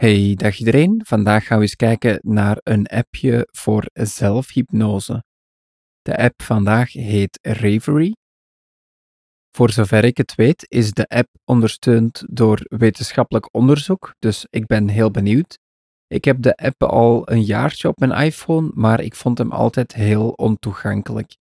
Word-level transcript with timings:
Hey, 0.00 0.34
dag 0.34 0.58
iedereen. 0.58 1.02
Vandaag 1.04 1.46
gaan 1.46 1.56
we 1.56 1.62
eens 1.62 1.76
kijken 1.76 2.18
naar 2.22 2.60
een 2.62 2.86
appje 2.86 3.48
voor 3.50 3.90
zelfhypnose. 3.92 5.24
De 6.02 6.16
app 6.18 6.42
vandaag 6.42 6.92
heet 6.92 7.38
Ravery. 7.42 8.16
Voor 9.50 9.70
zover 9.70 10.04
ik 10.04 10.16
het 10.16 10.34
weet, 10.34 10.66
is 10.68 10.92
de 10.92 11.06
app 11.08 11.28
ondersteund 11.44 12.24
door 12.30 12.60
wetenschappelijk 12.68 13.54
onderzoek, 13.54 14.14
dus 14.18 14.46
ik 14.50 14.66
ben 14.66 14.88
heel 14.88 15.10
benieuwd. 15.10 15.58
Ik 16.06 16.24
heb 16.24 16.42
de 16.42 16.56
app 16.56 16.82
al 16.82 17.30
een 17.30 17.42
jaartje 17.42 17.88
op 17.88 17.98
mijn 17.98 18.12
iPhone, 18.12 18.70
maar 18.74 19.00
ik 19.00 19.14
vond 19.14 19.38
hem 19.38 19.52
altijd 19.52 19.94
heel 19.94 20.30
ontoegankelijk. 20.30 21.36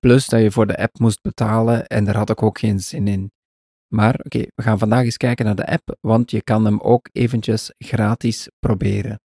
Plus 0.00 0.26
dat 0.26 0.40
je 0.40 0.50
voor 0.50 0.66
de 0.66 0.78
app 0.78 0.98
moest 0.98 1.22
betalen 1.22 1.86
en 1.86 2.04
daar 2.04 2.16
had 2.16 2.30
ik 2.30 2.42
ook 2.42 2.58
geen 2.58 2.80
zin 2.80 3.08
in. 3.08 3.33
Maar 3.94 4.20
oké, 4.24 4.38
we 4.54 4.62
gaan 4.62 4.78
vandaag 4.78 5.04
eens 5.04 5.16
kijken 5.16 5.44
naar 5.44 5.54
de 5.54 5.66
app, 5.66 5.96
want 6.00 6.30
je 6.30 6.42
kan 6.42 6.64
hem 6.64 6.80
ook 6.80 7.08
eventjes 7.12 7.72
gratis 7.78 8.48
proberen. 8.58 9.20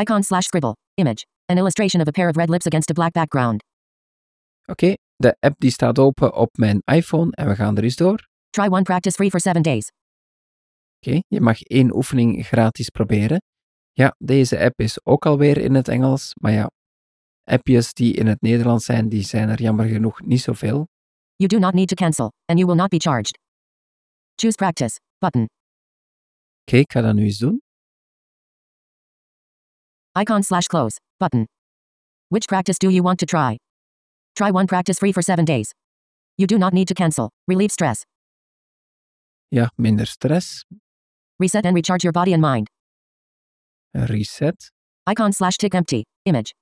Icon 0.00 0.22
slash 0.22 0.44
scribble. 0.44 0.76
Image. 0.94 1.26
An 1.46 1.56
illustration 1.56 2.02
of 2.02 2.08
a 2.08 2.10
pair 2.10 2.28
of 2.28 2.36
red 2.36 2.48
lips 2.48 2.66
against 2.66 2.90
a 2.90 2.92
black 2.92 3.12
background. 3.12 3.64
Oké, 4.64 4.94
de 5.16 5.36
app 5.40 5.54
die 5.58 5.70
staat 5.70 5.98
open 5.98 6.34
op 6.34 6.56
mijn 6.56 6.82
iPhone 6.84 7.30
en 7.30 7.48
we 7.48 7.54
gaan 7.54 7.76
er 7.76 7.82
eens 7.82 7.96
door. 7.96 8.28
Try 8.50 8.66
one 8.66 8.82
practice 8.82 9.16
free 9.16 9.30
for 9.30 9.40
7 9.40 9.62
days. 9.62 9.92
Oké, 11.00 11.20
je 11.28 11.40
mag 11.40 11.62
één 11.62 11.94
oefening 11.94 12.46
gratis 12.46 12.88
proberen. 12.88 13.42
Ja, 13.92 14.14
deze 14.18 14.58
app 14.58 14.80
is 14.80 15.04
ook 15.04 15.26
alweer 15.26 15.58
in 15.58 15.74
het 15.74 15.88
Engels, 15.88 16.32
maar 16.40 16.52
ja, 16.52 16.70
appjes 17.44 17.92
die 17.92 18.14
in 18.14 18.26
het 18.26 18.40
Nederlands 18.40 18.84
zijn, 18.84 19.08
die 19.08 19.22
zijn 19.22 19.48
er 19.48 19.62
jammer 19.62 19.86
genoeg 19.86 20.20
niet 20.20 20.40
zoveel. 20.40 20.88
You 21.34 21.48
do 21.48 21.58
not 21.58 21.74
need 21.74 21.88
to 21.88 21.94
cancel, 21.94 22.32
and 22.44 22.58
you 22.58 22.66
will 22.66 22.80
not 22.82 22.88
be 22.88 22.98
charged. 22.98 23.44
Choose 24.38 24.56
practice. 24.56 24.98
Button. 25.20 25.46
Oké, 26.62 26.76
ik 26.76 26.92
ga 26.92 27.12
nu 27.12 27.32
doen. 27.38 27.62
Icon 30.20 30.42
slash 30.42 30.66
close. 30.66 30.98
Button. 31.18 31.46
Which 32.28 32.46
practice 32.46 32.78
do 32.78 32.88
you 32.88 33.02
want 33.02 33.18
to 33.18 33.26
try? 33.26 33.56
Try 34.34 34.50
one 34.50 34.66
practice 34.66 34.98
free 34.98 35.12
for 35.12 35.22
7 35.22 35.44
days. 35.44 35.72
You 36.36 36.46
do 36.46 36.58
not 36.58 36.72
need 36.72 36.88
to 36.88 36.94
cancel. 36.94 37.30
Relieve 37.46 37.70
stress. 37.72 38.04
Ja, 39.48 39.68
minder 39.76 40.06
stress. 40.06 40.64
Reset 41.38 41.64
and 41.66 41.74
recharge 41.74 42.04
your 42.04 42.12
body 42.12 42.32
and 42.32 42.42
mind. 42.42 42.66
Reset. 43.94 44.70
Icon 45.06 45.32
slash 45.32 45.56
tick 45.56 45.74
empty. 45.74 46.04
Image. 46.24 46.52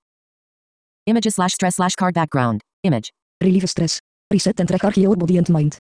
Images 1.06 1.34
slash 1.34 1.54
stress 1.54 1.76
slash 1.76 1.94
card 1.96 2.14
background. 2.14 2.60
Image. 2.82 3.10
Relieve 3.40 3.68
stress. 3.68 4.00
Reset 4.30 4.60
and 4.60 4.70
recharge 4.70 4.98
your 4.98 5.16
body 5.16 5.38
and 5.38 5.48
mind. 5.48 5.78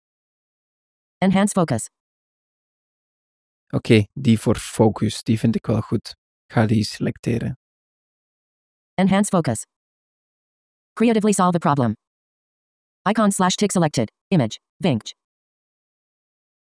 Enhance 1.21 1.53
focus. 1.53 1.89
Oké, 3.69 4.05
die 4.13 4.39
voor 4.39 4.55
focus, 4.55 5.23
die 5.23 5.39
vind 5.39 5.55
ik 5.55 5.65
wel 5.65 5.81
goed. 5.81 6.09
Ik 6.45 6.53
ga 6.53 6.65
die 6.65 6.83
selecteren. 6.83 7.57
Enhance 8.93 9.29
focus. 9.29 9.65
Creatively 10.93 11.31
solve 11.31 11.55
a 11.55 11.59
problem. 11.59 11.93
Icon 13.09 13.31
slash 13.31 13.55
tick 13.55 13.71
selected. 13.71 14.11
Image. 14.27 14.59
Vinct. 14.77 15.15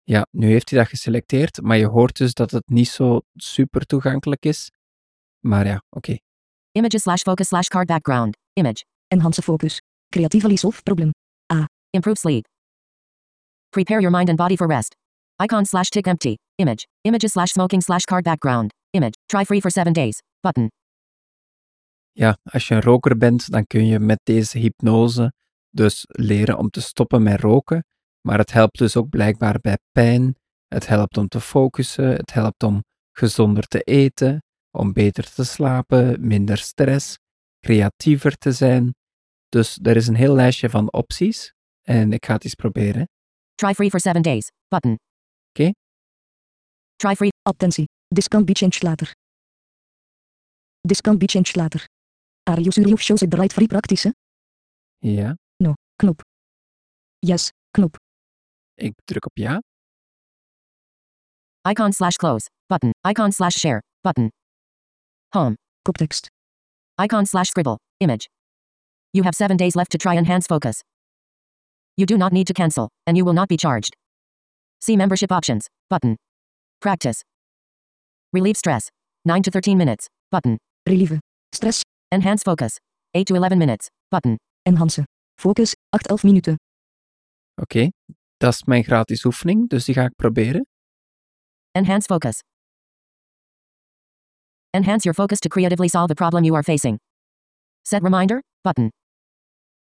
Ja, 0.02 0.26
nu 0.30 0.46
heeft 0.46 0.70
hij 0.70 0.78
dat 0.78 0.88
geselecteerd, 0.88 1.60
maar 1.62 1.76
je 1.76 1.86
hoort 1.86 2.16
dus 2.16 2.34
dat 2.34 2.50
het 2.50 2.68
niet 2.68 2.88
zo 2.88 3.20
super 3.34 3.86
toegankelijk 3.86 4.44
is. 4.44 4.70
Maar 5.44 5.66
ja, 5.66 5.82
oké. 5.90 6.16
Images 6.72 7.02
slash 7.02 7.22
focus 7.22 7.46
slash 7.46 7.66
card 7.66 7.86
background. 7.86 8.36
Image. 8.52 8.84
Enhance 9.06 9.42
focus. 9.42 9.80
Creatively 10.08 10.56
solve 10.56 10.82
problem. 10.82 11.10
Improve 11.90 12.18
sleep. 12.18 12.46
Prepare 13.70 14.00
your 14.00 14.10
mind 14.10 14.28
and 14.28 14.36
body 14.36 14.56
for 14.56 14.66
rest. 14.66 14.94
Icon 15.42 15.64
slash 15.64 15.90
tick 15.90 16.06
empty. 16.06 16.36
Image. 16.56 16.86
Images 17.02 17.32
slash 17.32 17.50
smoking 17.52 17.82
slash 17.82 18.04
card 18.04 18.24
background. 18.24 18.72
Image. 18.90 19.14
Try 19.28 19.44
free 19.44 19.60
for 19.60 19.70
7 19.70 19.92
days. 19.92 20.22
Button. 20.40 20.70
Ja, 22.12 22.38
als 22.42 22.68
je 22.68 22.74
een 22.74 22.82
roker 22.82 23.16
bent, 23.16 23.50
dan 23.50 23.66
kun 23.66 23.86
je 23.86 23.98
met 23.98 24.20
deze 24.22 24.58
hypnose 24.58 25.32
dus 25.70 26.04
leren 26.08 26.58
om 26.58 26.70
te 26.70 26.80
stoppen 26.80 27.22
met 27.22 27.40
roken. 27.40 27.84
Maar 28.20 28.39
het 28.39 28.52
helpt 28.52 28.78
dus 28.78 28.96
ook 28.96 29.08
blijkbaar 29.08 29.58
bij 29.61 29.78
pijn. 29.92 30.34
Het 30.68 30.86
helpt 30.86 31.16
om 31.16 31.28
te 31.28 31.40
focussen. 31.40 32.08
Het 32.08 32.33
helpt 32.33 32.62
om 32.62 32.84
gezonder 33.12 33.66
te 33.66 33.80
eten, 33.80 34.42
om 34.70 34.92
beter 34.92 35.33
te 35.33 35.45
slapen, 35.45 36.27
minder 36.27 36.58
stress, 36.58 37.18
creatiever 37.61 38.36
te 38.36 38.52
zijn. 38.52 38.95
Dus 39.48 39.78
er 39.83 39.96
is 39.96 40.06
een 40.06 40.14
heel 40.14 40.34
lijstje 40.34 40.70
van 40.70 40.92
opties. 40.92 41.52
En 41.83 42.12
ik 42.12 42.24
ga 42.27 42.33
het 42.33 42.45
eens 42.45 42.55
proberen. 42.55 43.08
Try 43.60 43.74
free 43.74 43.90
for 43.90 43.98
7 44.00 44.22
days. 44.22 44.48
Button. 44.70 44.96
Oké. 45.52 45.70
Try 46.96 47.14
free. 47.14 47.30
Attentie. 47.48 47.84
This 48.14 48.28
can 48.28 48.44
be 48.44 48.54
changed 48.54 48.82
later. 48.82 49.12
This 50.88 51.00
can 51.02 51.18
be 51.18 51.26
changed 51.26 51.56
later. 51.56 51.84
Are 52.46 52.60
you 52.60 52.70
sure 52.72 52.88
you've 52.88 53.02
chosen 53.04 53.28
the 53.28 53.36
right 53.36 53.52
free 53.52 53.66
practice? 53.68 54.10
Ja, 54.98 55.34
No. 55.58 55.74
Knop. 55.96 56.22
Yes. 57.18 57.50
Knop. 57.70 57.96
ik 58.74 58.92
druk 59.04 59.24
op 59.26 59.36
ja. 59.38 59.60
Icon 61.70 61.92
slash 61.92 62.16
close. 62.16 62.48
Button. 62.66 62.90
Icon 63.10 63.32
slash 63.32 63.56
share. 63.58 63.80
Button. 64.02 64.28
Home. 65.34 65.54
Koptekst. 65.82 66.27
Icon 67.04 67.27
slash 67.27 67.48
scribble. 67.48 67.77
Image. 67.98 68.27
You 69.10 69.22
have 69.24 69.34
7 69.36 69.56
days 69.56 69.74
left 69.74 69.90
to 69.90 69.98
try 69.98 70.16
enhance 70.16 70.46
focus. 70.46 70.80
You 72.00 72.06
do 72.06 72.16
not 72.16 72.33
need 72.33 72.46
to 72.46 72.55
cancel, 72.55 72.88
and 73.06 73.14
you 73.14 73.27
will 73.27 73.34
not 73.34 73.48
be 73.48 73.58
charged. 73.58 73.94
See 74.80 74.96
membership 74.96 75.30
options. 75.30 75.68
Button. 75.90 76.16
Practice. 76.80 77.22
Relieve 78.33 78.56
stress. 78.56 78.88
9 79.27 79.42
to 79.42 79.50
13 79.50 79.77
minutes. 79.77 80.08
Button. 80.30 80.56
Relieve. 80.89 81.20
Stress. 81.55 81.83
Enhance 82.10 82.42
focus. 82.42 82.78
8 83.12 83.27
to 83.27 83.34
11 83.34 83.58
minutes. 83.58 83.90
Button. 84.10 84.39
Enhance. 84.64 85.05
Focus. 85.36 85.74
8-11 85.94 86.24
minuten. 86.24 86.56
Oké, 87.60 87.90
dat 88.36 88.52
is 88.52 88.64
mijn 88.64 88.84
gratis 88.84 89.24
oefening, 89.24 89.68
dus 89.68 89.84
die 89.84 89.94
ga 89.94 90.05
ik 90.05 90.14
proberen. 90.16 90.66
Enhance 91.70 92.06
focus. 92.06 92.39
Enhance 94.70 95.05
your 95.05 95.14
focus 95.14 95.39
to 95.39 95.48
creatively 95.48 95.89
solve 95.89 96.08
the 96.08 96.14
problem 96.14 96.44
you 96.44 96.55
are 96.55 96.64
facing. 96.64 96.98
Set 97.83 98.02
reminder. 98.02 98.42
Button. 98.60 98.89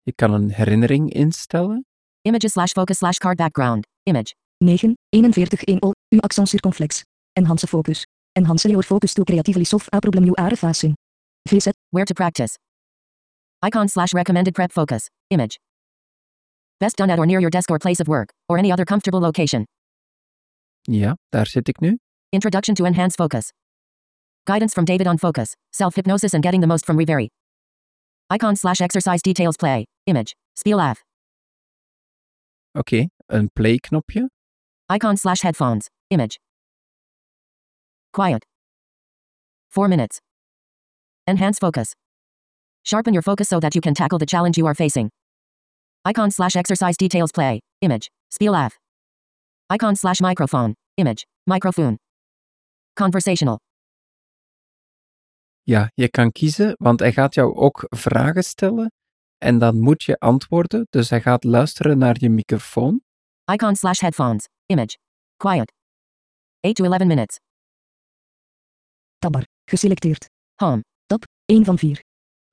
Je 0.01 0.13
kan 0.13 0.34
een 0.34 0.51
herinnering 0.51 1.13
instellen. 1.13 1.85
Images 2.28 2.54
slash 2.54 2.74
focus 2.74 3.00
slash 3.00 3.20
card 3.20 3.38
background. 3.38 3.86
Image. 4.06 4.36
9. 4.60 4.96
41 5.14 5.32
1 5.68 5.80
o. 5.82 5.94
U 6.12 6.20
accent 6.24 6.50
circonflex. 6.50 7.04
Enhance 7.38 7.66
focus. 7.66 8.04
Enhance 8.36 8.66
your 8.66 8.84
focus 8.84 9.14
to 9.14 9.24
creatively 9.24 9.64
solve 9.64 9.88
a 9.94 10.02
problem 10.02 10.26
you 10.26 10.36
are 10.38 10.56
facing. 10.58 10.96
VZ. 11.48 11.72
Where 11.92 12.06
to 12.06 12.14
practice. 12.14 12.58
Icon 13.64 13.88
slash 13.88 14.14
recommended 14.14 14.54
prep 14.54 14.74
focus. 14.74 15.08
Image. 15.30 15.58
Best 16.80 16.98
done 16.98 17.10
at 17.10 17.18
or 17.18 17.26
near 17.26 17.40
your 17.40 17.50
desk 17.50 17.72
or 17.72 17.80
place 17.80 18.02
of 18.02 18.08
work, 18.10 18.30
or 18.50 18.58
any 18.58 18.74
other 18.74 18.86
comfortable 18.86 19.22
location. 19.22 19.66
Ja, 20.82 21.16
daar 21.30 21.48
zit 21.48 21.68
ik 21.68 21.80
nu. 21.80 21.98
Introduction 22.30 22.76
to 22.76 22.86
Enhance 22.86 23.16
Focus. 23.16 23.52
Guidance 24.44 24.74
from 24.74 24.86
David 24.86 25.08
on 25.08 25.18
Focus, 25.18 25.56
Self 25.70 25.96
Hypnosis 25.96 26.34
and 26.34 26.44
Getting 26.44 26.62
the 26.62 26.68
Most 26.68 26.86
from 26.86 26.98
Reverie. 26.98 27.30
Icon 28.36 28.56
slash 28.56 28.82
exercise 28.82 29.22
details 29.22 29.56
play. 29.56 29.86
Image. 30.04 30.36
Spiel 30.54 30.80
af. 30.80 31.06
Oké, 32.78 33.08
een 33.26 33.50
play-knopje. 33.54 34.30
Icon 34.94 35.18
slash 35.18 35.42
headphones. 35.42 35.90
Image. 36.08 36.40
Quiet. 38.10 38.46
4 39.68 39.88
minutes. 39.88 40.20
Enhance 41.24 41.60
focus. 41.60 41.94
Sharpen 42.82 43.14
your 43.14 43.24
focus 43.24 43.48
so 43.48 43.60
that 43.60 43.74
you 43.74 43.82
can 43.82 43.94
tackle 43.94 44.18
the 44.18 44.26
challenge 44.26 44.58
you 44.58 44.68
are 44.68 44.76
facing. 44.76 45.10
Icon 46.10 46.32
slash 46.32 46.56
exercise 46.56 46.96
details 46.98 47.32
play. 47.32 47.60
Image. 47.80 48.10
Spiel 48.30 48.56
af. 48.56 48.78
Icon 49.74 49.96
slash 49.96 50.22
microphone. 50.22 50.74
Image. 50.96 51.26
Microphone. 51.46 51.98
Conversational. 52.94 53.59
Ja, 55.64 55.91
je 55.94 56.09
kan 56.09 56.32
kiezen, 56.32 56.76
want 56.78 57.00
hij 57.00 57.12
gaat 57.12 57.34
jou 57.34 57.56
ook 57.56 57.85
vragen 57.90 58.44
stellen. 58.44 58.91
En 59.37 59.59
dan 59.59 59.79
moet 59.79 60.03
je 60.03 60.17
antwoorden. 60.19 60.87
Dus 60.89 61.09
hij 61.09 61.22
gaat 61.22 61.43
luisteren 61.43 61.97
naar 61.97 62.16
je 62.19 62.29
microfoon. 62.29 63.01
Icon 63.53 63.75
slash 63.75 63.99
headphones. 63.99 64.47
Image. 64.66 64.97
Quiet. 65.37 65.73
8 66.59 66.75
to 66.75 66.84
11 66.84 67.05
minutes. 67.05 67.37
Tabbar. 69.17 69.43
Geselecteerd. 69.69 70.25
Home. 70.55 70.81
1 71.45 71.66
van 71.66 71.78
4. 71.78 72.03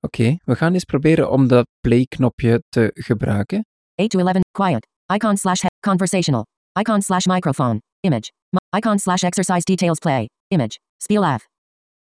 Oké, 0.01 0.37
we 0.45 0.57
gaan 0.57 0.73
eens 0.73 0.85
proberen 0.85 1.31
om 1.31 1.49
dat 1.49 1.67
play-knopje 1.81 2.63
te 2.69 2.91
gebruiken. 2.95 3.67
8 3.95 4.11
to 4.11 4.19
11. 4.19 4.41
Quiet. 4.51 4.87
Icon 5.15 5.37
slash 5.37 5.65
conversational. 5.81 6.45
Icon 6.81 7.03
slash 7.03 7.25
microphone. 7.27 7.81
Image. 8.01 8.31
Mi- 8.51 8.79
icon 8.79 8.99
slash 8.99 9.23
exercise 9.23 9.65
details 9.65 9.99
play. 9.99 10.29
Image. 10.49 10.79
Spiel 11.03 11.25
af. 11.25 11.47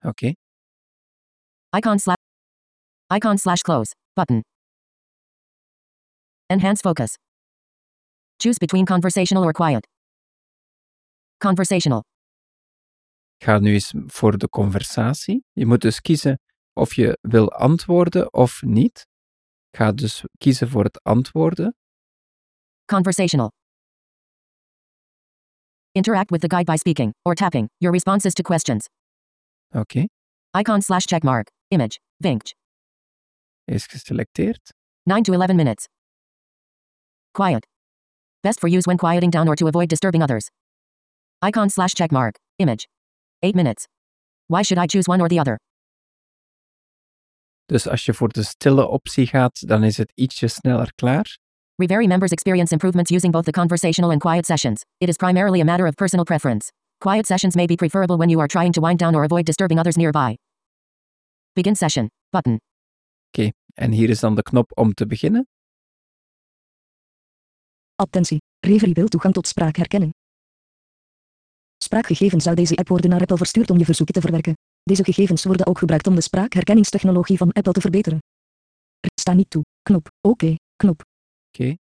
Oké, 0.05 0.33
Icon 1.77 1.99
slash. 1.99 2.17
Icon 3.15 3.37
slash 3.37 3.61
close. 3.61 3.95
Button. 4.13 4.41
Enhance 6.47 6.81
focus. 6.81 7.17
Choose 8.37 8.57
between 8.59 8.85
conversational 8.85 9.43
or 9.43 9.51
quiet. 9.53 9.87
Conversational. 11.37 12.03
ik 13.37 13.43
ga 13.45 13.59
nu 13.59 13.73
eens 13.73 13.93
voor 14.07 14.37
de 14.37 14.49
conversatie. 14.49 15.43
Je 15.51 15.65
moet 15.65 15.81
dus 15.81 16.01
kiezen 16.01 16.39
of 16.73 16.93
je 16.93 17.17
wil 17.21 17.51
antwoorden 17.51 18.33
of 18.33 18.61
niet. 18.61 19.07
Ga 19.71 19.91
dus 19.91 20.23
kiezen 20.37 20.69
voor 20.69 20.83
het 20.83 21.03
antwoorden. 21.03 21.75
Conversational. 22.85 23.51
Interact 25.91 26.29
with 26.29 26.41
the 26.41 26.47
guide 26.49 26.71
by 26.71 26.75
speaking 26.77 27.13
or 27.21 27.33
tapping 27.35 27.69
your 27.77 27.93
responses 27.93 28.33
to 28.33 28.43
questions. 28.43 28.87
Oké, 29.69 30.05
Icon 30.59 30.81
slash 30.81 31.05
checkmark. 31.05 31.51
Image. 31.67 31.99
Vinct. 32.17 32.55
is 33.63 33.85
geselecteerd. 33.85 34.73
9 35.03 35.23
to 35.23 35.33
11 35.33 35.55
minutes. 35.55 35.87
Quiet. 37.35 37.65
Best 38.43 38.61
for 38.61 38.69
use 38.69 38.87
when 38.87 38.97
quieting 38.97 39.29
down 39.29 39.47
or 39.49 39.55
to 39.55 39.67
avoid 39.67 39.89
disturbing 39.89 40.23
others. 40.23 40.49
Icon 41.41 41.69
slash 41.69 41.93
checkmark. 41.93 42.35
Image. 42.59 42.87
8 43.43 43.55
minutes. 43.55 43.87
Why 44.47 44.61
should 44.61 44.77
I 44.77 44.87
choose 44.87 45.05
one 45.05 45.21
or 45.21 45.27
the 45.27 45.39
other? 45.39 45.59
Dus 47.65 47.87
als 47.87 48.05
je 48.05 48.13
voor 48.13 48.29
de 48.29 48.43
stille 48.43 48.87
optie 48.87 49.27
gaat, 49.27 49.67
dan 49.67 49.83
is 49.83 49.97
het 49.97 50.11
ietsje 50.15 50.47
sneller 50.47 50.93
klaar. 50.95 51.37
Reverie 51.75 52.07
members 52.07 52.31
experience 52.31 52.71
improvements 52.73 53.11
using 53.11 53.33
both 53.33 53.45
the 53.45 53.51
conversational 53.51 54.11
and 54.11 54.21
quiet 54.21 54.45
sessions. 54.45 54.81
It 54.97 55.09
is 55.09 55.15
primarily 55.15 55.59
a 55.59 55.65
matter 55.65 55.87
of 55.87 55.95
personal 55.95 56.25
preference. 56.25 56.71
Quiet 56.97 57.25
sessions 57.25 57.55
may 57.55 57.65
be 57.65 57.75
preferable 57.75 58.17
when 58.17 58.29
you 58.29 58.39
are 58.39 58.47
trying 58.47 58.73
to 58.73 58.81
wind 58.81 58.99
down 58.99 59.15
or 59.15 59.23
avoid 59.23 59.45
disturbing 59.45 59.79
others 59.79 59.95
nearby. 59.97 60.37
Begin 61.53 61.75
session. 61.75 62.09
Button. 62.31 62.59
En 63.75 63.91
hier 63.91 64.09
is 64.09 64.19
dan 64.19 64.35
de 64.35 64.41
knop 64.41 64.71
om 64.77 64.93
te 64.93 65.05
beginnen. 65.05 65.47
Attentie. 67.95 68.37
Reverie 68.59 68.93
wil 68.93 69.07
toegang 69.07 69.33
tot 69.33 69.47
spraakherkenning. 69.47 70.13
Spraakgegevens 71.83 72.47
uit 72.47 72.57
deze 72.57 72.75
app 72.75 72.87
worden 72.87 73.09
naar 73.09 73.19
Apple 73.19 73.37
verstuurd 73.37 73.69
om 73.69 73.77
je 73.77 73.85
verzoeken 73.85 74.15
te 74.15 74.21
verwerken. 74.21 74.53
Deze 74.83 75.03
gegevens 75.03 75.43
worden 75.43 75.65
ook 75.65 75.77
gebruikt 75.77 76.07
om 76.07 76.15
de 76.15 76.21
spraakherkenningstechnologie 76.21 77.37
van 77.37 77.51
Apple 77.51 77.73
te 77.73 77.81
verbeteren. 77.81 78.19
Er 78.99 79.09
sta 79.19 79.33
niet 79.33 79.49
toe. 79.49 79.63
Knop. 79.81 80.07
Oké. 80.21 80.55
Knop. 80.75 81.01
Oké, 81.47 81.75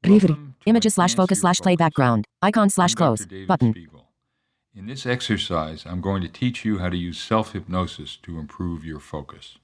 Reverie. 0.00 0.34
Welcome 0.34 0.54
to 0.58 0.70
Images 0.70 0.92
slash 0.92 1.14
focus 1.14 1.38
slash 1.38 1.60
play 1.60 1.76
background. 1.76 2.26
Icon 2.46 2.70
slash 2.70 2.94
close. 2.94 3.26
Button. 3.46 3.74
In 4.74 4.86
this 4.86 5.06
exercise, 5.06 5.84
I'm 5.84 6.00
going 6.00 6.22
to 6.22 6.28
teach 6.28 6.64
you 6.64 6.78
how 6.78 6.88
to 6.88 6.96
use 6.96 7.18
self 7.18 7.52
hypnosis 7.52 8.18
to 8.22 8.38
improve 8.38 8.84
your 8.84 9.00
focus. 9.00 9.58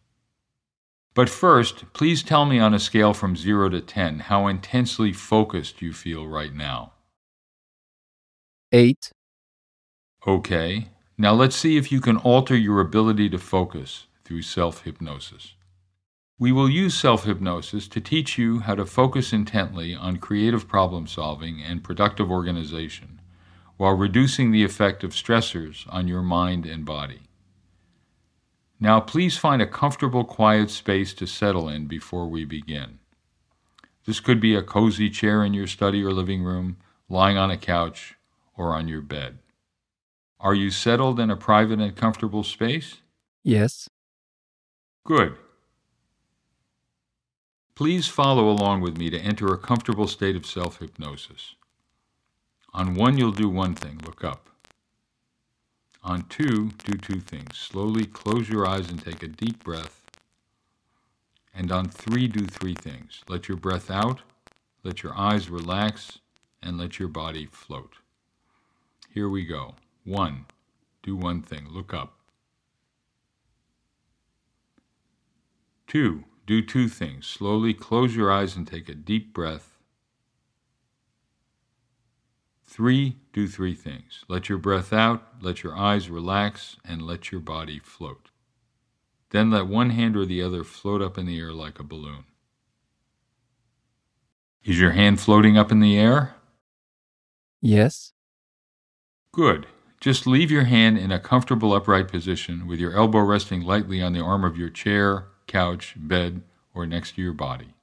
But 1.14 1.29
first, 1.29 1.93
please 1.93 2.23
tell 2.23 2.47
me 2.47 2.59
on 2.59 2.73
a 2.73 2.79
scale 2.79 3.12
from 3.12 3.37
0 3.37 3.70
to 3.70 3.81
10 3.81 4.20
how 4.20 4.47
intensely 4.47 5.12
focused 5.12 5.82
you 5.82 5.93
feel 5.93 6.26
right 6.26 6.55
now. 6.55 6.93
8. 8.73 9.12
Okay, 10.26 10.88
now 11.19 11.35
let's 11.35 11.56
see 11.56 11.76
if 11.76 11.93
you 11.93 12.00
can 12.00 12.17
alter 12.17 12.56
your 12.56 12.81
ability 12.81 13.29
to 13.29 13.38
focus 13.38 14.06
through 14.25 14.43
self 14.43 14.85
hypnosis. 14.85 15.55
We 16.38 16.53
will 16.53 16.70
use 16.70 16.94
self 16.94 17.25
hypnosis 17.25 17.87
to 17.88 18.00
teach 18.00 18.38
you 18.38 18.61
how 18.61 18.75
to 18.76 18.87
focus 18.87 19.32
intently 19.32 19.94
on 19.94 20.17
creative 20.17 20.67
problem 20.67 21.06
solving 21.06 21.61
and 21.62 21.85
productive 21.85 22.31
organization 22.31 23.20
while 23.76 23.93
reducing 23.93 24.50
the 24.50 24.65
effect 24.65 25.05
of 25.05 25.11
stressors 25.11 25.85
on 25.93 26.08
your 26.08 26.23
mind 26.23 26.65
and 26.65 26.85
body. 26.85 27.20
Now, 28.82 28.99
please 28.99 29.38
find 29.38 29.62
a 29.62 29.67
comfortable, 29.69 30.25
quiet 30.25 30.69
space 30.69 31.14
to 31.14 31.25
settle 31.25 31.69
in 31.69 31.87
before 31.87 32.26
we 32.26 32.44
begin. 32.44 32.99
This 34.06 34.19
could 34.19 34.40
be 34.40 34.56
a 34.56 34.62
cozy 34.62 35.08
chair 35.08 35.44
in 35.44 35.55
your 35.55 35.69
study 35.69 36.02
or 36.02 36.12
living 36.12 36.43
room, 36.43 36.79
lying 37.08 37.38
on 37.38 37.49
a 37.49 37.56
couch, 37.56 38.17
or 38.56 38.75
on 38.75 38.88
your 38.88 39.00
bed. 39.00 39.38
Are 40.40 40.52
you 40.52 40.73
settled 40.73 41.20
in 41.20 41.31
a 41.31 41.37
private 41.37 41.79
and 41.79 41.94
comfortable 41.94 42.43
space? 42.43 42.96
Yes. 43.44 43.88
Good. 45.06 45.37
Please 47.76 48.08
follow 48.08 48.50
along 48.50 48.81
with 48.81 48.99
me 48.99 49.11
to 49.11 49.20
enter 49.20 49.46
a 49.46 49.58
comfortable 49.58 50.08
state 50.08 50.34
of 50.34 50.44
self 50.44 50.81
hypnosis. 50.81 51.55
On 52.75 52.94
one, 52.94 53.17
you'll 53.17 53.31
do 53.31 53.49
one 53.49 53.76
thing 53.76 54.00
look 54.05 54.25
up. 54.25 54.49
On 56.05 56.23
two, 56.23 56.71
do 56.85 56.99
two 56.99 57.21
things 57.21 57.57
slowly 57.57 58.05
close 58.07 58.49
your 58.49 58.67
eyes 58.67 58.91
and 58.91 59.03
take 59.03 59.23
a 59.23 59.29
deep 59.29 59.63
breath. 59.63 60.01
And 61.55 61.71
on 61.71 61.89
three, 61.89 62.27
do 62.27 62.45
three 62.45 62.75
things 62.75 63.23
let 63.29 63.49
your 63.49 63.57
breath 63.57 63.91
out, 63.91 64.23
let 64.83 65.03
your 65.03 65.17
eyes 65.17 65.49
relax, 65.49 66.19
and 66.61 66.77
let 66.77 66.99
your 66.99 67.09
body 67.09 67.47
float. 67.47 67.95
Here 69.15 69.29
we 69.29 69.45
go. 69.45 69.77
One, 70.05 70.47
do 71.03 71.15
one 71.15 71.43
thing 71.43 71.69
look 71.71 71.95
up. 71.95 72.15
Two, 75.87 76.25
do 76.47 76.63
two 76.63 76.89
things. 76.89 77.27
Slowly 77.27 77.75
close 77.75 78.17
your 78.17 78.33
eyes 78.33 78.57
and 78.57 78.67
take 78.67 78.89
a 78.89 78.95
deep 78.95 79.33
breath. 79.33 79.72
Three, 82.73 83.17
do 83.35 83.47
three 83.47 83.75
things. 83.75 84.25
Let 84.29 84.49
your 84.49 84.57
breath 84.57 84.95
out, 84.95 85.23
let 85.43 85.63
your 85.63 85.77
eyes 85.77 86.09
relax, 86.09 86.79
and 86.83 87.03
let 87.03 87.31
your 87.31 87.43
body 87.43 87.79
float. 87.79 88.31
Then 89.29 89.51
let 89.51 89.67
one 89.67 89.91
hand 89.91 90.17
or 90.17 90.25
the 90.25 90.41
other 90.41 90.65
float 90.65 91.03
up 91.03 91.19
in 91.19 91.27
the 91.27 91.39
air 91.39 91.53
like 91.53 91.79
a 91.79 91.83
balloon. 91.83 92.25
Is 94.65 94.81
your 94.81 94.93
hand 94.93 95.21
floating 95.21 95.59
up 95.59 95.71
in 95.71 95.81
the 95.81 95.99
air? 95.99 96.35
Yes. 97.61 98.13
Good. 99.35 99.67
Just 100.01 100.27
leave 100.27 100.51
your 100.51 100.65
hand 100.65 100.97
in 100.97 101.13
a 101.13 101.21
comfortable 101.21 101.75
upright 101.75 102.09
position 102.09 102.67
with 102.67 102.81
your 102.81 102.97
elbow 102.97 103.21
resting 103.21 103.61
lightly 103.61 104.01
on 104.01 104.15
the 104.15 104.25
arm 104.25 104.45
of 104.45 104.57
your 104.57 104.71
chair, 104.71 105.27
couch, 105.47 105.93
bed, 105.99 106.41
or 106.75 106.87
next 106.87 107.17
to 107.17 107.23
your 107.23 107.35
body. 107.35 107.75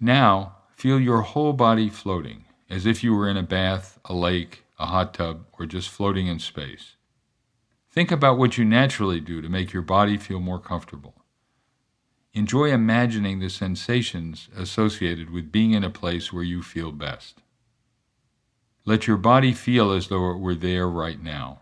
Now, 0.00 0.56
feel 0.74 0.98
your 0.98 1.20
whole 1.20 1.52
body 1.52 1.90
floating, 1.90 2.46
as 2.72 2.86
if 2.86 3.04
you 3.04 3.14
were 3.14 3.28
in 3.28 3.36
a 3.36 3.42
bath, 3.42 4.00
a 4.06 4.14
lake, 4.14 4.64
a 4.78 4.86
hot 4.86 5.12
tub, 5.12 5.44
or 5.58 5.66
just 5.66 5.90
floating 5.90 6.26
in 6.26 6.38
space. 6.38 6.96
Think 7.90 8.10
about 8.10 8.38
what 8.38 8.56
you 8.56 8.64
naturally 8.64 9.20
do 9.20 9.42
to 9.42 9.48
make 9.50 9.74
your 9.74 9.82
body 9.82 10.16
feel 10.16 10.40
more 10.40 10.58
comfortable. 10.58 11.14
Enjoy 12.32 12.72
imagining 12.72 13.40
the 13.40 13.50
sensations 13.50 14.48
associated 14.56 15.28
with 15.28 15.52
being 15.52 15.72
in 15.72 15.84
a 15.84 15.90
place 15.90 16.32
where 16.32 16.42
you 16.42 16.62
feel 16.62 16.92
best. 16.92 17.42
Let 18.86 19.06
your 19.06 19.18
body 19.18 19.52
feel 19.52 19.92
as 19.92 20.08
though 20.08 20.30
it 20.30 20.38
were 20.38 20.54
there 20.54 20.88
right 20.88 21.22
now. 21.22 21.60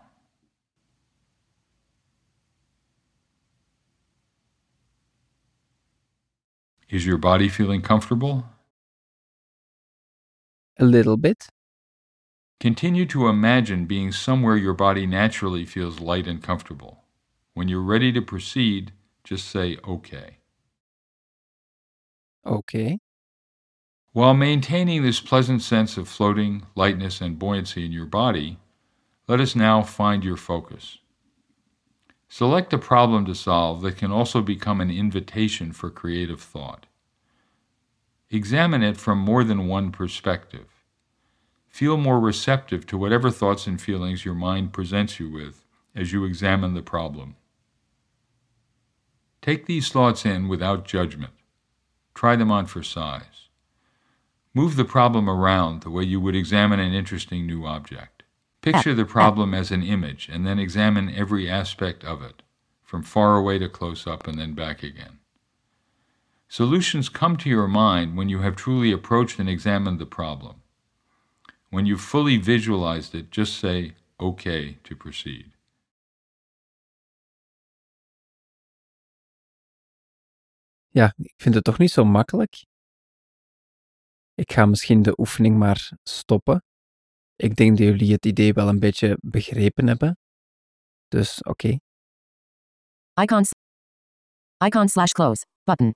Is 6.89 7.05
your 7.05 7.17
body 7.17 7.49
feeling 7.49 7.81
comfortable? 7.81 8.45
A 10.81 10.85
little 10.85 11.15
bit. 11.15 11.47
Continue 12.59 13.05
to 13.05 13.27
imagine 13.27 13.85
being 13.85 14.11
somewhere 14.11 14.57
your 14.57 14.73
body 14.73 15.05
naturally 15.05 15.63
feels 15.63 15.99
light 15.99 16.25
and 16.25 16.41
comfortable. 16.41 17.03
When 17.53 17.67
you're 17.67 17.83
ready 17.83 18.11
to 18.13 18.21
proceed, 18.21 18.91
just 19.23 19.47
say 19.47 19.77
OK. 19.83 20.37
Okay. 22.43 22.97
While 24.13 24.33
maintaining 24.33 25.03
this 25.03 25.19
pleasant 25.19 25.61
sense 25.61 25.97
of 25.97 26.09
floating, 26.09 26.63
lightness, 26.73 27.21
and 27.21 27.37
buoyancy 27.37 27.85
in 27.85 27.91
your 27.91 28.07
body, 28.07 28.57
let 29.27 29.39
us 29.39 29.55
now 29.55 29.83
find 29.83 30.23
your 30.23 30.35
focus. 30.35 30.97
Select 32.27 32.73
a 32.73 32.79
problem 32.79 33.25
to 33.25 33.35
solve 33.35 33.83
that 33.83 33.97
can 33.97 34.11
also 34.11 34.41
become 34.41 34.81
an 34.81 34.89
invitation 34.89 35.73
for 35.73 35.91
creative 35.91 36.41
thought. 36.41 36.87
Examine 38.31 38.81
it 38.81 38.97
from 38.97 39.19
more 39.19 39.43
than 39.43 39.67
one 39.67 39.91
perspective. 39.91 40.70
Feel 41.71 41.95
more 41.95 42.19
receptive 42.19 42.85
to 42.87 42.97
whatever 42.97 43.31
thoughts 43.31 43.65
and 43.65 43.81
feelings 43.81 44.25
your 44.25 44.35
mind 44.35 44.73
presents 44.73 45.19
you 45.19 45.29
with 45.29 45.65
as 45.95 46.11
you 46.11 46.25
examine 46.25 46.73
the 46.73 46.81
problem. 46.81 47.37
Take 49.41 49.65
these 49.65 49.89
thoughts 49.89 50.25
in 50.25 50.49
without 50.49 50.85
judgment. 50.85 51.33
Try 52.13 52.35
them 52.35 52.51
on 52.51 52.65
for 52.65 52.83
size. 52.83 53.47
Move 54.53 54.75
the 54.75 54.85
problem 54.85 55.29
around 55.29 55.81
the 55.81 55.89
way 55.89 56.03
you 56.03 56.19
would 56.19 56.35
examine 56.35 56.79
an 56.79 56.93
interesting 56.93 57.47
new 57.47 57.65
object. 57.65 58.23
Picture 58.61 58.93
the 58.93 59.05
problem 59.05 59.53
as 59.53 59.71
an 59.71 59.81
image 59.81 60.29
and 60.31 60.45
then 60.45 60.59
examine 60.59 61.09
every 61.15 61.49
aspect 61.49 62.03
of 62.03 62.21
it, 62.21 62.43
from 62.83 63.01
far 63.01 63.37
away 63.37 63.57
to 63.57 63.69
close 63.69 64.05
up 64.05 64.27
and 64.27 64.37
then 64.37 64.53
back 64.53 64.83
again. 64.83 65.19
Solutions 66.49 67.07
come 67.07 67.37
to 67.37 67.49
your 67.49 67.67
mind 67.67 68.17
when 68.17 68.27
you 68.27 68.39
have 68.39 68.57
truly 68.57 68.91
approached 68.91 69.39
and 69.39 69.49
examined 69.49 69.99
the 69.99 70.05
problem. 70.05 70.60
When 71.71 71.85
you've 71.85 72.01
fully 72.03 72.37
visualized 72.37 73.15
it, 73.15 73.31
just 73.31 73.57
say, 73.59 73.93
OK, 74.19 74.43
to 74.83 74.95
proceed. 74.95 75.45
Ja, 80.87 81.13
ik 81.17 81.33
vind 81.37 81.55
het 81.55 81.63
toch 81.63 81.77
niet 81.77 81.91
zo 81.91 82.03
makkelijk. 82.05 82.65
Ik 84.33 84.51
ga 84.51 84.65
misschien 84.65 85.01
de 85.01 85.19
oefening 85.19 85.57
maar 85.57 85.91
stoppen. 86.03 86.63
ik 87.35 87.55
denk 87.55 87.69
dat 87.77 87.87
jullie 87.87 88.11
het 88.11 88.25
idee 88.25 88.53
wel 88.53 88.67
een 88.67 88.79
beetje 88.79 89.17
begrepen 89.21 89.87
hebben. 89.87 90.17
Dus 91.07 91.43
oké. 91.43 91.77
Icon. 93.21 93.45
s- 93.45 93.51
Icon 94.65 94.87
slash 94.89 95.11
close. 95.11 95.45
Button. 95.63 95.91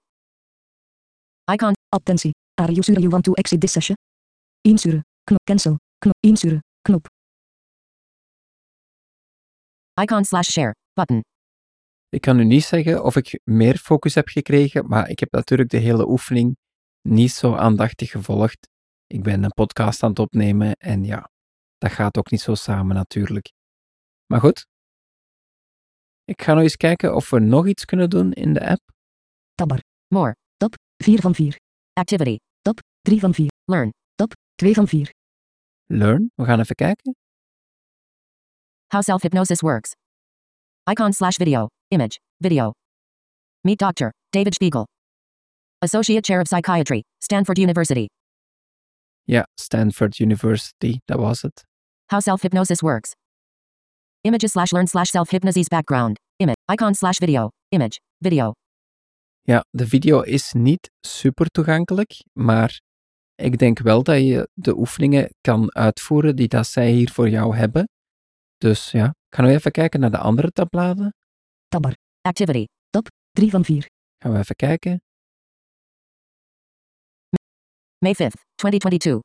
Icon. 1.54 1.74
Attentie. 1.90 2.32
Are 2.62 2.72
you 2.72 2.84
sure 2.84 3.00
you 3.00 3.10
want 3.10 3.24
to 3.24 3.34
exit 3.34 3.60
this 3.62 3.72
session? 3.72 3.96
Insuren. 4.62 5.04
Knop 5.26 5.44
cancel. 5.44 5.78
Knop 5.98 6.18
insuren. 6.20 6.60
Knop. 6.82 7.08
Icon 10.02 10.26
slash 10.26 10.50
share. 10.50 10.74
Button. 10.94 11.22
Ik 12.10 12.22
kan 12.22 12.40
u 12.40 12.44
niet 12.44 12.64
zeggen 12.64 13.04
of 13.04 13.16
ik 13.16 13.40
meer 13.44 13.78
focus 13.78 14.16
heb 14.16 14.28
gekregen, 14.28 14.88
maar 14.88 15.10
ik 15.10 15.20
heb 15.20 15.32
natuurlijk 15.32 15.70
de 15.70 15.78
hele 15.78 16.08
oefening 16.08 16.58
niet 17.02 17.32
zo 17.32 17.56
aandachtig 17.56 18.12
gevolgd. 18.12 18.68
Ik 19.08 19.24
ben 19.24 19.44
een 19.44 19.54
podcast 19.54 20.04
aan 20.04 20.10
het 20.10 20.20
opnemen 20.20 20.74
en 20.74 21.04
ja, 21.04 21.30
dat 21.78 21.92
gaat 21.92 22.18
ook 22.18 22.32
niet 22.32 22.42
zo 22.42 22.56
samen 22.56 22.96
natuurlijk. 22.96 23.52
Maar 24.26 24.40
goed. 24.40 24.66
Ik 26.24 26.42
ga 26.42 26.54
nog 26.54 26.64
eens 26.64 26.78
kijken 26.78 27.16
of 27.16 27.30
we 27.30 27.40
nog 27.40 27.68
iets 27.68 27.86
kunnen 27.86 28.10
doen 28.10 28.32
in 28.32 28.54
de 28.54 28.68
app. 28.68 28.82
Tabbar. 29.54 29.80
More. 30.08 30.36
4 31.04 31.22
van 31.22 31.36
4. 31.36 31.58
Activity. 31.94 32.38
3 33.02 33.20
van 33.20 33.34
4. 33.34 33.48
Learn. 33.66 33.92
2 34.56 34.74
van 34.74 34.88
4. 34.88 35.14
Learn, 35.86 36.32
we 36.36 36.46
gaan 36.46 36.60
even 36.60 36.76
kijken. 36.76 37.16
How 38.88 39.02
self 39.02 39.22
hypnosis 39.22 39.62
works. 39.62 39.92
Icon 40.92 41.14
slash 41.14 41.38
video. 41.38 41.68
Image. 41.88 42.20
Video. 42.38 42.72
Meet 43.62 43.80
Dr. 43.80 44.12
David 44.30 44.54
Spiegel. 44.54 44.86
Associate 45.82 46.26
Chair 46.26 46.40
of 46.42 46.48
Psychiatry, 46.48 47.04
Stanford 47.20 47.58
University. 47.58 48.08
Ja, 49.24 49.46
Stanford 49.60 50.20
University, 50.20 51.00
dat 51.06 51.20
was 51.20 51.42
het. 51.42 51.64
How 52.06 52.20
self 52.22 52.42
hypnosis 52.42 52.82
works. 52.82 53.14
Images 54.22 54.52
slash 54.52 54.72
learn 54.72 54.88
slash 54.88 55.10
self 55.10 55.30
hypnosis 55.30 55.68
background. 55.68 56.20
Image. 56.38 56.58
Icon 56.72 56.94
slash 56.94 57.18
video. 57.20 57.50
Image. 57.70 58.00
Video. 58.22 58.54
Ja, 59.42 59.64
de 59.70 59.88
video 59.88 60.22
is 60.22 60.54
niet 60.54 60.90
super 61.02 61.48
toegankelijk, 61.50 62.24
maar 62.34 62.82
ik 63.36 63.58
denk 63.58 63.80
wel 63.80 64.04
dat 64.04 64.18
je 64.18 64.50
de 64.54 64.78
oefeningen 64.78 65.30
kan 65.42 65.76
uitvoeren 65.76 66.36
die 66.36 66.48
dat 66.48 66.68
zij 66.68 66.92
hier 66.92 67.12
voor 67.12 67.30
jou 67.30 67.56
hebben. 67.56 67.90
Dus 68.58 68.92
ja, 68.92 69.06
ik 69.06 69.36
ga 69.36 69.42
nu 69.42 69.50
even 69.50 69.72
kijken 69.72 70.00
naar 70.00 70.12
de 70.12 70.18
andere 70.18 70.52
tabbladen. 70.52 71.14
Tabbar. 71.68 71.96
Activity. 72.22 72.66
3 73.32 73.50
van 73.50 73.66
4. 73.66 73.90
Gaan 74.18 74.32
we 74.32 74.38
even 74.38 74.56
kijken. 74.56 75.02
May 77.98 78.14
5th, 78.14 78.42
2022. 78.56 79.20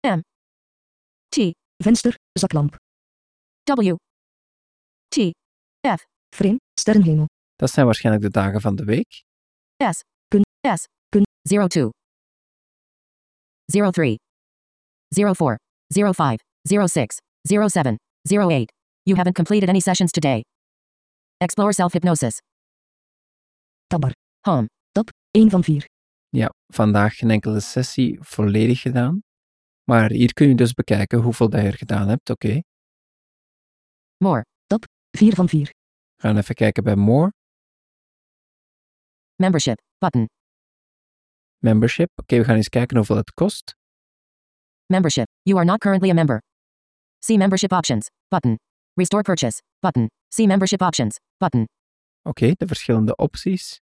M. 0.00 0.20
T. 1.28 1.52
Venster. 1.84 2.14
Zaklamp. 2.32 2.76
W. 3.62 3.94
T. 5.08 5.16
Frame. 6.34 6.58
Sterrenhemel. 6.80 7.26
Dat 7.54 7.70
zijn 7.70 7.86
waarschijnlijk 7.86 8.24
de 8.24 8.30
dagen 8.30 8.60
van 8.60 8.76
de 8.76 8.84
week. 8.84 9.22
S. 9.90 10.00
Kun. 10.28 10.42
S. 10.76 10.84
Kun. 11.08 11.22
02. 11.68 11.90
03. 13.70 14.16
04. 15.34 15.56
05. 16.12 16.38
06. 16.88 17.16
07. 17.68 17.96
08. 18.28 18.72
You 19.02 19.16
haven't 19.16 19.34
completed 19.34 19.68
any 19.68 19.80
sessions 19.80 20.10
today. 20.10 20.44
Explore 21.38 21.72
self 21.72 21.92
hypnosis. 21.92 22.38
Tabbar. 23.86 24.12
Home. 24.46 24.66
1 25.30 25.50
van 25.50 25.64
4. 25.64 25.84
Ja, 26.28 26.50
vandaag 26.66 27.16
geen 27.16 27.30
enkele 27.30 27.60
sessie 27.60 28.18
volledig 28.20 28.80
gedaan. 28.80 29.22
Maar 29.90 30.10
hier 30.10 30.32
kun 30.32 30.48
je 30.48 30.54
dus 30.54 30.72
bekijken 30.72 31.18
hoeveel 31.20 31.48
dat 31.48 31.60
je 31.60 31.66
er 31.66 31.76
gedaan 31.76 32.08
hebt. 32.08 32.30
Oké, 32.30 32.60
More. 34.24 34.42
4 35.10 35.34
van 35.34 35.48
4. 35.48 35.66
we 35.66 35.72
gaan 36.22 36.36
even 36.36 36.54
kijken 36.54 36.84
bij 36.84 36.96
More. 36.96 37.32
Membership. 39.36 39.78
Button. 39.98 40.26
Membership. 41.64 42.10
Oké, 42.16 42.36
we 42.36 42.44
gaan 42.44 42.56
eens 42.56 42.68
kijken 42.68 42.96
hoeveel 42.96 43.16
het 43.16 43.34
kost. 43.34 43.76
Membership. 44.86 45.26
You 45.42 45.56
are 45.58 45.66
not 45.66 45.80
currently 45.80 46.10
a 46.10 46.14
member. 46.14 46.40
See 47.18 47.38
membership 47.38 47.72
options. 47.72 48.10
Button. 48.28 48.56
Restore 48.94 49.22
purchase. 49.22 49.62
Button. 49.80 50.08
See 50.28 50.46
membership 50.46 50.82
options. 50.82 51.18
Button. 51.38 51.64
Oké, 52.22 52.52
de 52.56 52.66
verschillende 52.66 53.16
opties. 53.16 53.80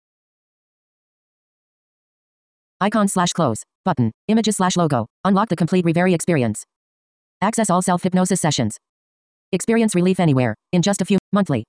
Icon 2.82 3.08
slash 3.08 3.32
close. 3.32 3.64
Button. 3.84 4.12
Images 4.28 4.56
slash 4.56 4.76
logo. 4.76 5.06
Unlock 5.24 5.48
the 5.48 5.56
complete 5.56 5.86
Reverie 5.86 6.14
experience. 6.14 6.64
Access 7.40 7.70
all 7.70 7.82
self 7.82 8.02
hypnosis 8.02 8.40
sessions. 8.40 8.78
Experience 9.52 9.96
relief 9.96 10.20
anywhere. 10.20 10.56
In 10.72 10.82
just 10.82 11.02
a 11.02 11.06
few. 11.06 11.18
Monthly. 11.32 11.64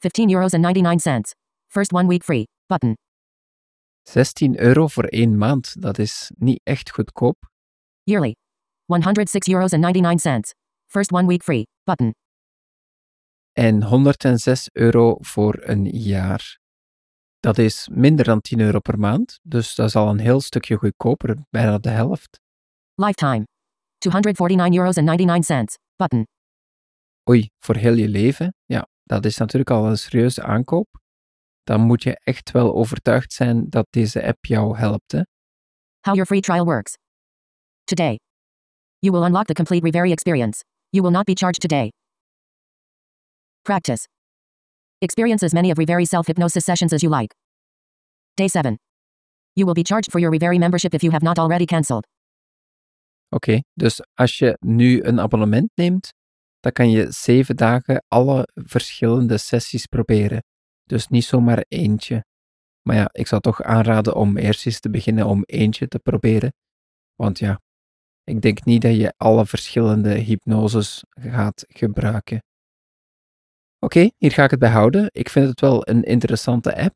15 0.00 0.28
euros 0.28 0.54
and 0.54 0.62
99 0.62 0.98
cents. 0.98 1.32
First 1.68 1.92
one 1.92 2.06
week 2.06 2.24
free. 2.24 2.46
Button. 2.68 2.94
16 4.02 4.58
euro 4.58 4.86
voor 4.86 5.04
één 5.04 5.38
maand. 5.38 5.82
Dat 5.82 5.98
is 5.98 6.30
niet 6.36 6.60
echt 6.62 6.90
goedkoop. 6.90 7.50
Yearly. 8.02 8.34
106 8.86 9.48
euros 9.48 9.72
and 9.72 9.82
99 9.82 10.20
cents. 10.20 10.52
First 10.86 11.12
one 11.12 11.26
week 11.26 11.42
free. 11.42 11.66
Button. 11.84 12.14
En 13.52 13.82
106 13.82 14.68
euro 14.72 15.16
voor 15.20 15.60
een 15.62 15.84
jaar. 15.84 16.60
Dat 17.40 17.58
is 17.58 17.88
minder 17.92 18.24
dan 18.24 18.40
10 18.40 18.60
euro 18.60 18.80
per 18.80 18.98
maand. 18.98 19.38
Dus 19.42 19.74
dat 19.74 19.88
is 19.88 19.96
al 19.96 20.08
een 20.08 20.18
heel 20.18 20.40
stukje 20.40 20.76
goedkoper. 20.76 21.36
Bijna 21.50 21.78
de 21.78 21.88
helft. 21.88 22.40
Lifetime. 22.94 23.46
249 23.98 24.78
euros 24.78 24.96
and 24.96 25.06
99 25.06 25.44
cents. 25.44 25.78
Button. 25.96 26.26
Oei, 27.30 27.50
voor 27.58 27.76
heel 27.76 27.94
je 27.94 28.08
leven. 28.08 28.54
Ja, 28.64 28.86
dat 29.02 29.24
is 29.24 29.36
natuurlijk 29.36 29.70
al 29.70 29.86
een 29.86 29.98
serieuze 29.98 30.42
aankoop. 30.42 31.01
Dan 31.62 31.80
moet 31.80 32.02
je 32.02 32.20
echt 32.24 32.50
wel 32.50 32.74
overtuigd 32.74 33.32
zijn 33.32 33.70
dat 33.70 33.86
deze 33.90 34.26
app 34.26 34.44
jou 34.44 34.76
helpt. 34.76 35.12
Hè? 35.12 35.20
How 36.00 36.14
your 36.14 36.26
free 36.26 36.40
trial 36.40 36.64
works. 36.64 36.96
Today. 37.84 38.18
You 38.98 39.12
will 39.12 39.24
unlock 39.24 39.46
the 39.46 39.54
complete 39.54 39.84
Reverie 39.84 40.12
experience. 40.12 40.64
You 40.90 41.02
will 41.02 41.12
not 41.12 41.24
be 41.24 41.34
charged 41.34 41.60
today. 41.60 41.92
Practice. 43.62 44.08
Experience 44.98 45.44
as 45.44 45.52
many 45.52 45.70
of 45.70 45.78
Reverie 45.78 46.06
self 46.06 46.26
hypnosis 46.26 46.64
sessions 46.64 46.92
as 46.92 47.02
you 47.02 47.08
like. 47.08 47.34
Day 48.34 48.48
7. 48.48 48.78
You 49.54 49.66
will 49.66 49.74
be 49.74 49.82
charged 49.82 50.10
for 50.10 50.20
your 50.20 50.30
Reverie 50.30 50.58
membership 50.58 50.94
if 50.94 51.02
you 51.02 51.10
have 51.12 51.22
not 51.22 51.38
already 51.38 51.66
cancelled. 51.66 52.06
Oké, 53.28 53.60
dus 53.72 54.00
als 54.14 54.38
je 54.38 54.56
nu 54.60 55.02
een 55.02 55.20
abonnement 55.20 55.70
neemt, 55.74 56.12
dan 56.60 56.72
kan 56.72 56.90
je 56.90 57.10
zeven 57.10 57.56
dagen 57.56 58.04
alle 58.08 58.48
verschillende 58.54 59.38
sessies 59.38 59.86
proberen. 59.86 60.42
Dus 60.92 61.08
niet 61.08 61.24
zomaar 61.24 61.64
eentje. 61.68 62.24
Maar 62.82 62.96
ja, 62.96 63.08
ik 63.12 63.26
zou 63.26 63.40
toch 63.40 63.62
aanraden 63.62 64.14
om 64.14 64.36
eerst 64.36 64.66
eens 64.66 64.80
te 64.80 64.90
beginnen 64.90 65.26
om 65.26 65.42
eentje 65.46 65.88
te 65.88 65.98
proberen. 65.98 66.52
Want 67.14 67.38
ja, 67.38 67.60
ik 68.24 68.40
denk 68.40 68.64
niet 68.64 68.82
dat 68.82 68.96
je 68.96 69.14
alle 69.16 69.46
verschillende 69.46 70.14
hypnoses 70.14 71.04
gaat 71.10 71.64
gebruiken. 71.68 72.42
Oké, 73.78 74.10
hier 74.18 74.32
ga 74.32 74.44
ik 74.44 74.50
het 74.50 74.58
bij 74.58 74.70
houden. 74.70 75.08
Ik 75.12 75.28
vind 75.28 75.48
het 75.48 75.60
wel 75.60 75.88
een 75.88 76.02
interessante 76.02 76.76
app. 76.76 76.94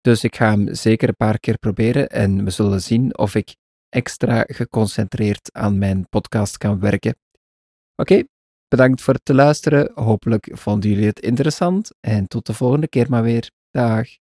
Dus 0.00 0.24
ik 0.24 0.36
ga 0.36 0.50
hem 0.50 0.74
zeker 0.74 1.08
een 1.08 1.16
paar 1.16 1.38
keer 1.38 1.58
proberen 1.58 2.08
en 2.08 2.44
we 2.44 2.50
zullen 2.50 2.82
zien 2.82 3.18
of 3.18 3.34
ik 3.34 3.56
extra 3.88 4.44
geconcentreerd 4.46 5.52
aan 5.52 5.78
mijn 5.78 6.08
podcast 6.08 6.56
kan 6.56 6.80
werken. 6.80 7.16
Oké, 7.96 8.22
bedankt 8.76 9.02
voor 9.02 9.14
het 9.14 9.24
te 9.24 9.34
luisteren. 9.34 9.90
Hopelijk 9.94 10.50
vonden 10.52 10.90
jullie 10.90 11.06
het 11.06 11.20
interessant 11.20 11.90
en 12.00 12.26
tot 12.28 12.46
de 12.46 12.52
volgende 12.52 12.88
keer 12.88 13.06
maar 13.08 13.22
weer. 13.22 13.50
Dag. 13.70 14.23